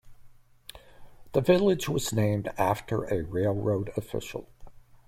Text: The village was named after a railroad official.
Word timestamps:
The 1.33 1.41
village 1.41 1.87
was 1.87 2.11
named 2.11 2.47
after 2.57 3.03
a 3.03 3.21
railroad 3.23 3.91
official. 3.95 4.47